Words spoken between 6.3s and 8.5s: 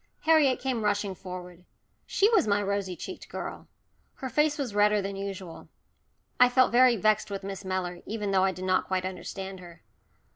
I felt very vexed with Miss Mellor, even though